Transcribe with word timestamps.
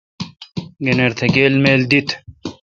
گنِر 0.83 1.11
تہ 1.17 1.25
گِل 1.33 1.53
مِل 1.63 1.81
دیت۔ 1.89 2.09